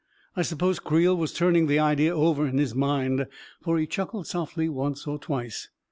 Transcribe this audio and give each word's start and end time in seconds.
I 0.35 0.41
suppose 0.41 0.79
Creel 0.79 1.15
was 1.15 1.31
turning 1.31 1.67
the 1.67 1.77
idea 1.77 2.11
over 2.15 2.47
in 2.47 2.57
his 2.57 2.73
mind, 2.73 3.27
for 3.61 3.77
he 3.77 3.85
chuckled 3.85 4.25
softly 4.25 4.67
once 4.67 5.05
or 5.05 5.19
twice. 5.19 5.69